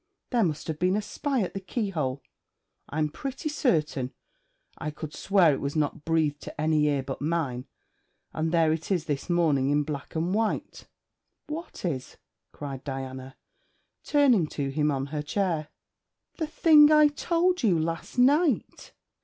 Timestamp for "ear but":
6.87-7.21